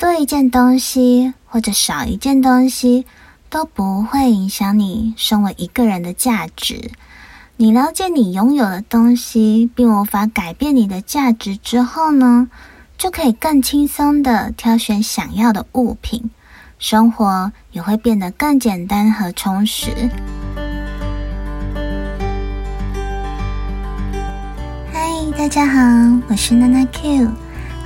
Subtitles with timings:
[0.00, 3.04] 多一件东西或者少一件东西
[3.50, 6.90] 都不会影响你身为一个人的价值。
[7.58, 12.48] 你了解你拥有的东西，并无法改变你的价值之后呢，
[12.96, 16.30] 就可以更轻松的挑选想要的物品，
[16.78, 20.08] 生活也会变得更简单和充实。
[24.94, 25.78] 嗨，大家好，
[26.30, 27.30] 我是娜娜 Q，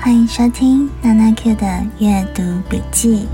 [0.04, 3.26] 欢迎收听娜娜 Q 的阅读笔记。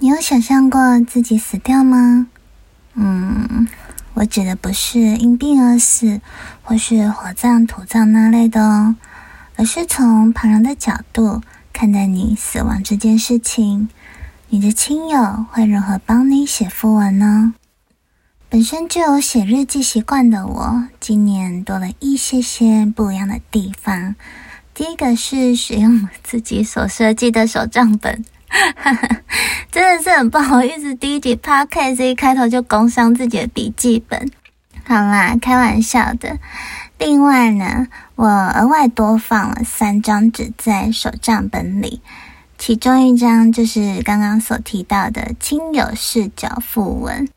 [0.00, 2.26] 你有想象过自己死掉吗？
[2.94, 3.68] 嗯，
[4.14, 6.20] 我指的不是因病而死，
[6.64, 8.96] 或是火葬、土葬那类的哦，
[9.54, 11.40] 而是从旁人的角度
[11.72, 13.88] 看待你死亡这件事情。
[14.48, 17.54] 你的亲友会如何帮你写讣文呢？
[18.56, 24.14] 本身就有写日记习惯的我，今年多了一些些不一样的地方。
[24.72, 28.24] 第一个是使用自己所设计的手账本。
[28.48, 29.20] 哈哈，
[29.70, 34.30] 真的是很不好意思，第一集 podcast 一开头就工伤自己的笔记本。
[34.86, 36.38] 好啦，开玩笑的。
[36.96, 42.00] 另外呢，我额外多放了三张纸在手账本里，
[42.56, 47.28] 其中一张就是刚刚所提到的亲友视角讣文。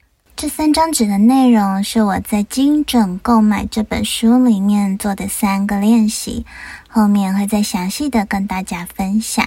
[0.41, 6.45] 这三张纸的内容是我在精准购买这本书里面做的三个练习，
[6.87, 9.45] 后面会再详细的跟大家分享。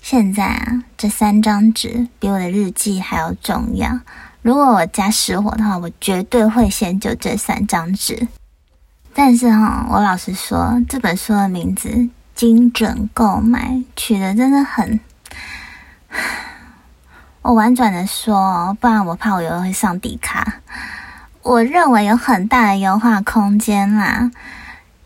[0.00, 4.00] 现在啊，这三张纸比我的日记还要重要。
[4.40, 8.26] 如果我家失火的话，我绝对会先救这三张纸。
[9.12, 14.98] 但是哈，我老实说，这本书的名字“精准购买”取得真的很……
[17.42, 20.60] 我婉转的说，不然我怕我又会上底卡。
[21.42, 24.30] 我认为有很大的优化空间啦。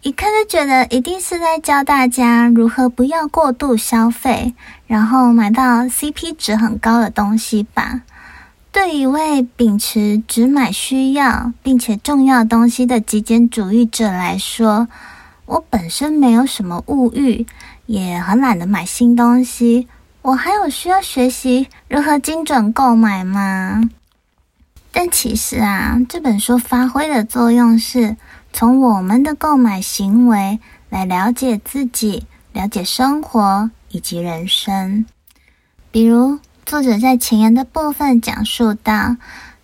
[0.03, 4.55] 一看就觉得一定是在教大家如何不要过度消费，
[4.87, 8.03] 然后买到 CP 值很高的东西吧。
[8.71, 14.89] 对一位秉持只买需要并且重要东西的极简主义者来说，
[15.47, 17.47] 我本身没有什么物欲，
[17.87, 19.89] 也很懒得买新东西。
[20.27, 23.81] 我还有需要学习如何精准购买吗？
[24.91, 28.17] 但其实啊，这本书发挥的作用是。
[28.53, 35.05] 从我们的购买行为来了解自己、了解生活以及人生。
[35.91, 39.17] 比如，作者在前言的部分讲述到，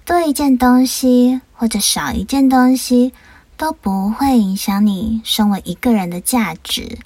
[0.04, 3.14] 多一件东西或者少一件东西
[3.56, 6.98] 都不会影响你身为一个人的价值。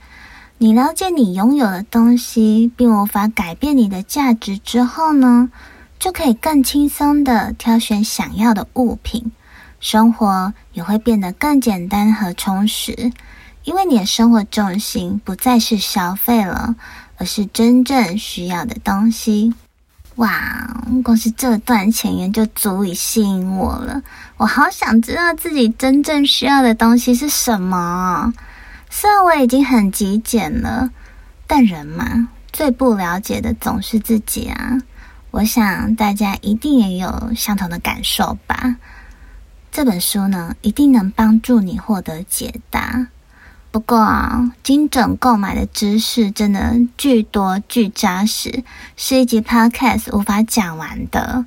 [0.58, 5.50] 你了解你拥有的东西，并无法改变你的价值之后呢，
[5.98, 9.32] 就可以更轻松的挑选想要的物品。
[9.80, 13.12] 生活也会变得更简单和充实，
[13.64, 16.74] 因为你的生活重心不再是消费了，
[17.18, 19.52] 而是真正需要的东西。
[20.14, 24.00] 哇，光是这段前言就足以吸引我了。
[24.38, 28.32] 我好想知道自己真正需要的东西是什么。
[28.90, 30.90] 虽然我已经很极简了，
[31.46, 34.78] 但人嘛，最不了解的总是自己啊。
[35.32, 38.76] 我想大家一定也有相同的感受吧。
[39.70, 43.08] 这本书呢，一定能帮助你获得解答。
[43.70, 48.64] 不过啊，精准购买的知识真的巨多巨扎实，
[48.96, 51.44] 是一集 podcast 无法讲完的。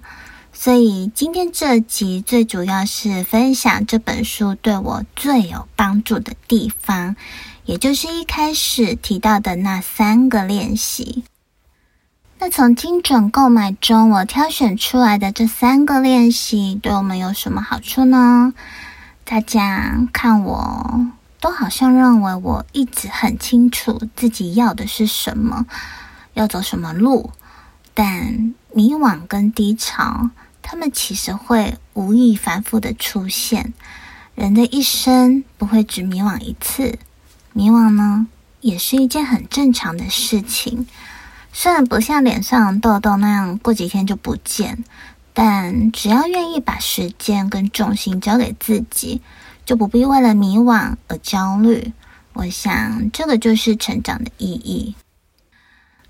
[0.61, 7.15] 所以今天这集最主要是分享这本书对我最有帮助的地方，
[7.63, 11.23] 也就是一开始提到的那三个练习。
[12.39, 18.53] 那从精准购买中，我挑选出来的这三个练习，对我们有什么好处呢？
[19.23, 21.07] 大家看我，
[21.39, 25.65] 都好像认为我一直很清楚自己要的是什么，
[26.33, 27.31] 要走什么路。
[27.93, 30.29] 但迷惘跟低潮，
[30.71, 33.73] 他们其实会无意反复的出现。
[34.35, 36.99] 人的一生不会只迷惘一次，
[37.53, 38.27] 迷惘呢，
[38.61, 40.85] 也是一件很正常的事情。
[41.51, 44.83] 虽然不像脸上痘痘那样过几天就不见，
[45.33, 49.23] 但只要愿意把时间跟重心交给自己，
[49.65, 51.91] 就不必为了迷惘而焦虑。
[52.33, 54.93] 我想，这个就是成长的意义。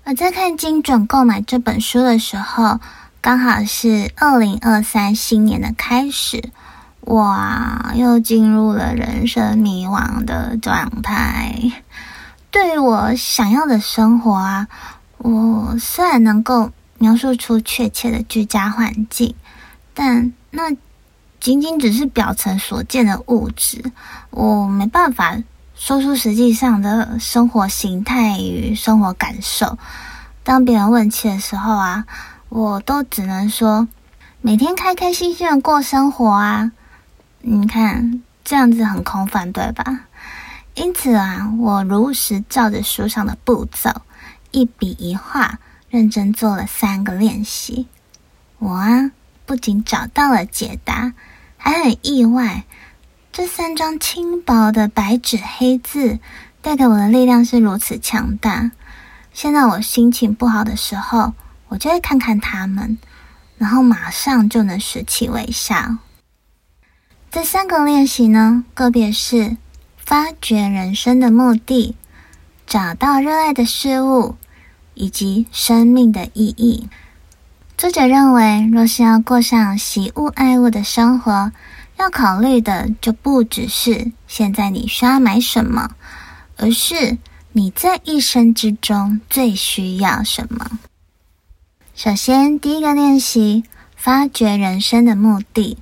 [0.04, 2.78] 我在看《精准购买》这本书的时候，
[3.22, 6.50] 刚好是二零二三新年的开始，
[7.02, 11.54] 哇，又进入了人生迷惘的状态。
[12.50, 14.68] 对于我想要的生活啊。
[15.18, 19.34] 我虽然能够描述出确切的居家环境，
[19.92, 20.74] 但那
[21.38, 23.92] 仅仅只是表层所见的物质，
[24.30, 25.36] 我没办法
[25.74, 29.76] 说出实际上的生活形态与生活感受。
[30.42, 32.06] 当别人问起的时候啊，
[32.50, 33.86] 我都只能说
[34.40, 36.72] 每天开开心心的过生活啊。
[37.42, 40.00] 你看这样子很空泛，对吧？
[40.74, 44.02] 因此啊，我如实照着书上的步骤，
[44.50, 47.86] 一笔一画，认真做了三个练习。
[48.58, 49.12] 我啊，
[49.46, 51.12] 不仅找到了解答，
[51.56, 52.64] 还很意外，
[53.32, 56.18] 这三张轻薄的白纸黑字
[56.60, 58.72] 带给我的力量是如此强大。
[59.32, 61.32] 现在我心情不好的时候，
[61.70, 62.98] 我就会看看他们，
[63.56, 65.96] 然后马上就能拾起微笑。
[67.30, 69.56] 这三个练习呢，个别是。
[69.96, 71.94] 发掘人生的目的，
[72.66, 74.34] 找到热爱的事物，
[74.94, 76.88] 以及生命的意义。
[77.78, 81.52] 作者认为，若是要过上喜物爱物的生活，
[81.96, 85.94] 要考虑的就不只是现在你需要买什么，
[86.56, 87.16] 而是
[87.52, 90.80] 你在一生之中最需要什么。
[92.02, 93.62] 首先，第一个练习，
[93.94, 95.76] 发掘人生的目的。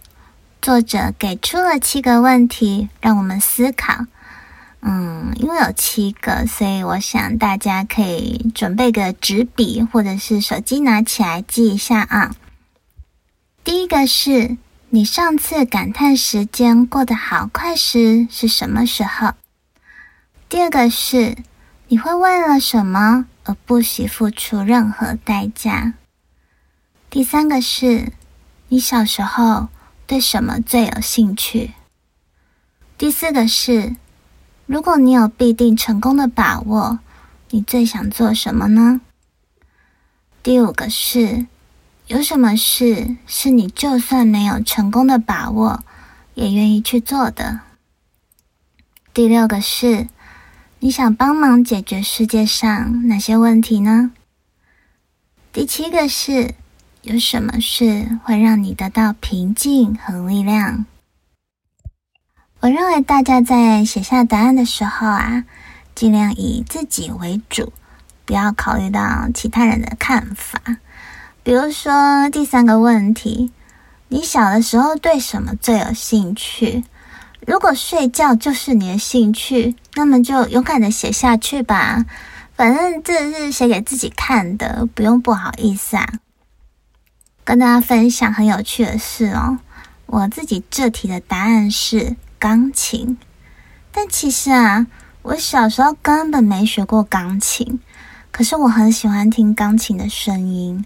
[0.61, 4.07] 作者给出了七个问题，让我们思考。
[4.81, 12.35] 嗯，因为有七个，所以我想大家可以准备个纸笔或者是手机拿起来记一下啊。
[13.63, 14.57] 第一个是
[14.89, 19.35] 你上次感叹时间过得好快时是什么时候？
[20.49, 21.37] 第二个是
[21.87, 25.95] 你会为了什么而不惜付出任何代价？
[27.11, 28.13] 第三个是
[28.69, 29.69] 你小时候
[30.07, 31.73] 对什么最有兴趣？
[32.99, 33.97] 第四个是。
[34.67, 36.99] 如果你有必定成功的把握，
[37.49, 39.01] 你最想做什么呢？
[40.43, 41.47] 第五个是，
[42.09, 45.83] 有什么事是你就算没有成功的把握，
[46.35, 47.61] 也愿意去做的？
[49.15, 50.09] 第六个是，
[50.81, 54.13] 你想帮忙解决世界上哪些问题呢？
[55.51, 56.55] 第七个是，
[57.09, 60.85] 有什么事会让你得到平静和力量？
[62.61, 65.45] 我认为大家在写下答案的时候啊，
[65.95, 67.73] 尽量以自己为主，
[68.27, 70.61] 不要考虑到其他人的看法。
[71.43, 73.53] 比如说第三个问题，
[74.09, 76.85] 你小的时候对什么最有兴趣？
[77.47, 82.05] 如果睡觉就是你的兴趣，那么就勇敢的写下去吧。
[82.55, 86.07] 反正这是写给自己看的，不用不好意思啊。
[87.49, 89.57] 跟大家分享很有趣的事哦，
[90.05, 92.15] 我自己这题的答案是。
[92.39, 93.17] 钢琴，
[93.91, 94.87] 但其实啊，
[95.23, 97.81] 我小时候根本没学过钢琴。
[98.31, 100.85] 可是我很喜欢听钢琴的声音。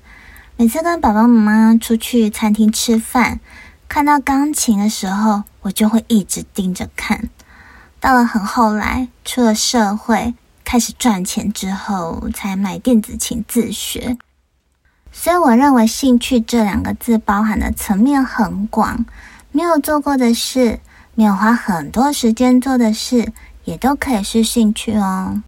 [0.57, 3.41] 每次跟爸爸妈妈出去餐厅吃饭，
[3.89, 7.29] 看到钢琴的时候，我就会一直盯着看。
[7.99, 10.33] 到了很后来，出了社会，
[10.65, 14.17] 开始赚钱之后，才买电子琴自学。
[15.13, 19.05] 所以我认为“兴趣”这两个字包含的层面很广，
[19.53, 20.81] 没有做过的事。
[21.15, 25.43] 没有花很多时间做的事，也都可以是兴趣哦。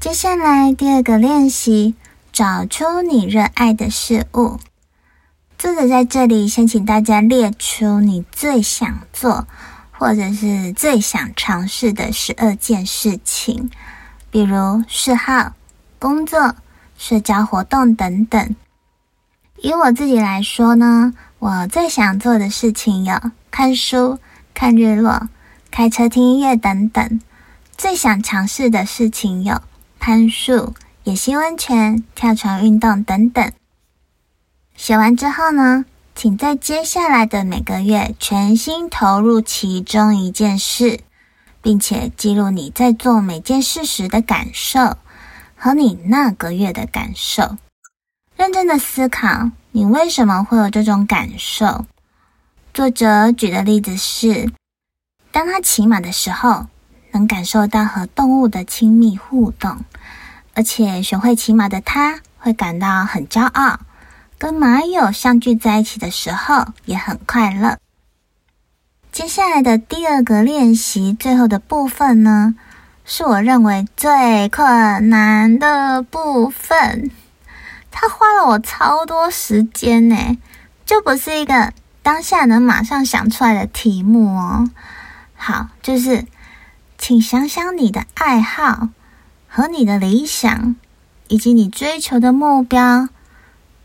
[0.00, 1.94] 接下来第二个练习，
[2.32, 4.58] 找出你热爱的事物。
[5.58, 9.46] 作者在这里先请大家列出你最想做
[9.90, 13.70] 或者是最想尝试的十二件事情，
[14.30, 15.52] 比如嗜好、
[15.98, 16.56] 工作、
[17.02, 18.54] 社交活动等等。
[19.56, 23.18] 以我自己来说呢，我最想做的事情有。
[23.50, 24.20] 看书、
[24.54, 25.28] 看日落、
[25.70, 27.20] 开车听音乐等等。
[27.76, 29.60] 最想尝试的事情有
[29.98, 33.52] 攀树、野溪温泉、跳床运动等等。
[34.76, 41.00] 写完之后呢，请在接下来的每个月全心投入其中一件事，
[41.60, 44.96] 并且记录你在做每件事时的感受
[45.64, 47.56] 和你那个月的感受。
[48.36, 51.86] 认真的思考，你为什么会有这种感受？
[52.74, 54.50] 作者举的例子是，
[55.30, 56.66] 当他骑马的时候，
[57.12, 59.84] 能感受到和动物的亲密互动，
[60.54, 63.78] 而且学会骑马的他会感到很骄傲。
[64.38, 67.78] 跟马友相聚在一起的时候，也很快乐。
[69.12, 72.56] 接下来的第二个练习，最后的部分呢，
[73.04, 77.10] 是我认为最困难的部分。
[77.90, 80.38] 他花了我超多时间呢，
[80.86, 81.72] 就不是一个。
[82.04, 84.68] 当下能马上想出来的题目哦，
[85.36, 86.26] 好，就是
[86.98, 88.88] 请想想你的爱好
[89.46, 90.74] 和你的理想，
[91.28, 93.08] 以及你追求的目标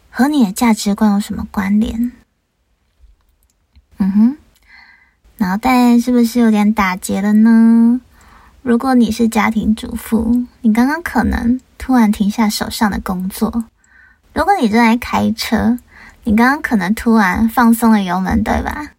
[0.10, 2.12] 和你的价值观有什么关联？
[4.00, 4.38] 嗯哼，
[5.38, 8.02] 脑袋是不是有点打结了呢？
[8.68, 13.64] 如果你是家庭主妇，你刚刚可能突然停下手上的工作；
[14.34, 15.80] 如果你正在开车，
[16.26, 18.90] 你刚刚可能突然放松了油门，对吧？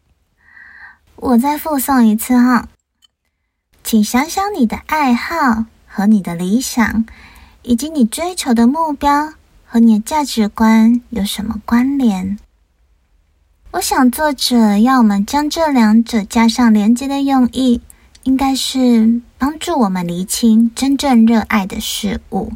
[1.17, 2.67] 我再复诵一次哈，
[3.85, 7.05] 请想想你的爱好和你的理想，
[7.61, 9.35] 以及你追求的目标
[9.67, 12.39] 和你的价值观有什么关联？
[13.73, 17.83] 我想作者要我们将这两者加上连接的用意，
[18.29, 22.53] 应该是帮助我们厘清真正热爱的事物。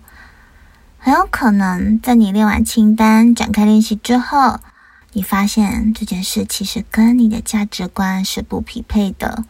[0.99, 4.61] 很有可能在你列完清单、展开练习之后，
[5.15, 9.47] 你发现这件事其实跟你的价值观是不匹配的。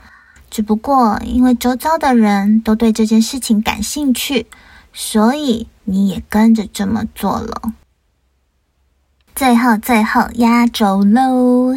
[0.49, 4.47] 只不过因为周遭的人都对这件事情感兴趣，
[4.93, 7.73] 所以你也跟着这么做了。
[9.35, 11.77] 最后，最后压轴喽，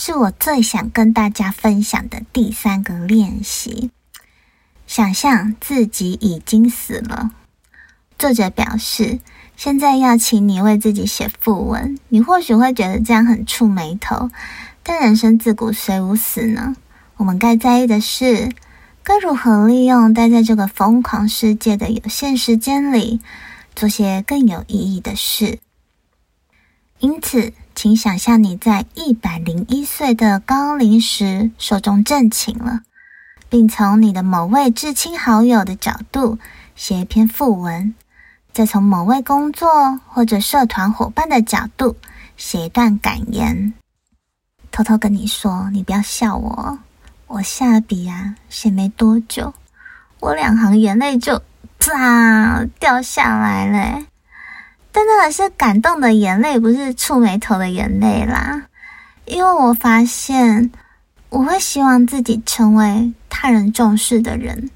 [0.00, 3.90] 是我最想跟大家分享的第三个练习：
[4.86, 7.32] 想象自己已经死了。
[8.16, 9.18] 作者表示，
[9.56, 11.98] 现在要请你为自己写副文。
[12.10, 14.30] 你或许会觉得这样很触眉头，
[14.84, 16.76] 但人生自古谁无死呢？
[17.16, 18.52] 我们该在意的是，
[19.02, 23.20] 该如何利用待在这个疯狂世界的有限时间里，
[23.74, 25.58] 做些更有意义的事。
[27.00, 32.80] 因此，请想象你在一百零一岁的高龄时寿终正寝了，
[33.48, 36.40] 并从你的某位至亲好友的角度
[36.74, 37.94] 写一篇副文。
[38.52, 41.94] 再从某位工作或者社团伙伴的角度
[42.36, 43.72] 写一段感言，
[44.72, 46.80] 偷偷跟你说，你不要笑我。
[47.28, 49.54] 我下笔啊，写没多久，
[50.18, 51.40] 我两行眼泪就
[51.78, 54.04] 啪 掉下来了。
[54.92, 58.66] 但那个是感动的眼泪，不是触眉头的眼泪啦。
[59.24, 60.70] 因为我发现，
[61.28, 64.70] 我会希望自己成为他人重视的人。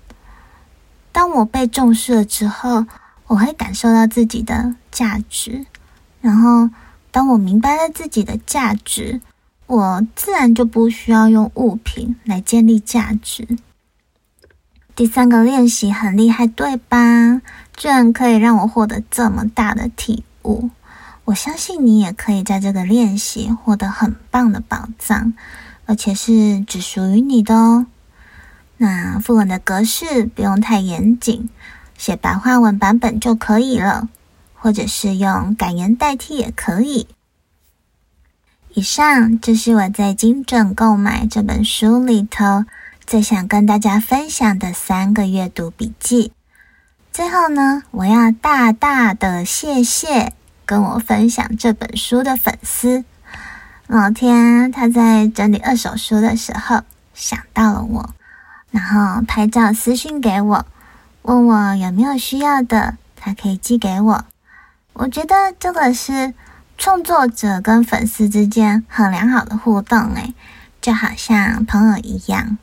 [1.10, 2.86] 当我被重视了之后。
[3.28, 5.64] 我会感受到自己的价值，
[6.20, 6.68] 然后
[7.10, 9.22] 当我明白了自己的价值，
[9.66, 13.48] 我自然就不需要用物品来建立价值。
[14.94, 17.40] 第三个练习很厉害，对吧？
[17.76, 20.70] 居然可以让我获得这么大的体悟。
[21.24, 25.32] 我相信你也可以在这个练习获得很棒的宝藏，
[25.86, 27.86] 而且是只属于你的哦。
[28.76, 31.48] 那副文的格式不用太严谨。
[31.96, 34.08] 写白话文版本就可以了，
[34.54, 37.06] 或者是用感言代替也可以。
[38.74, 42.64] 以上就是我在精准购买这本书里头
[43.12, 46.32] 最想跟大家分享的三个阅读笔记。
[47.12, 50.32] 最后呢，我要大大的谢谢
[50.64, 53.04] 跟我分享这本书的粉丝
[53.86, 58.14] 老天，他在整理二手书的时候想到了我，
[58.70, 60.66] 然后拍照私信给我。
[61.20, 64.24] 问我有没有需要的，他可以寄给我。
[64.94, 66.32] 我觉得这个是
[66.78, 70.32] 创作者跟粉丝之间很良好的互动，诶，
[70.80, 72.56] 就好像朋友一样，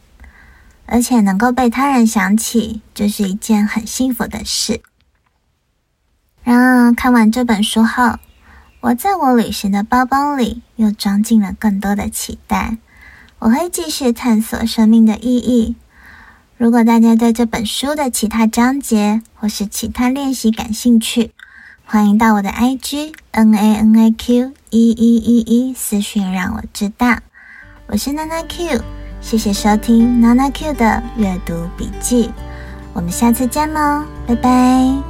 [0.91, 4.81] 而且能够被他人想起，就是一件很幸福的事。
[6.43, 8.15] 然而看完这本书后，
[8.81, 12.77] 我在我旅行的包包里又装进了更多的期待。
[13.38, 15.75] 我会继续探索生命的意义。
[16.58, 21.31] 如果大家对这本书的其他章节或是其他练习感兴趣，
[21.86, 27.19] 欢迎到我的 IG N A N A Q 一一一一私讯让我知道。
[27.88, 28.81] 我是娜娜 Q，
[29.21, 32.31] 谢谢收听娜娜 Q 的阅读笔记，
[32.93, 35.08] 我们下次见喽，拜拜。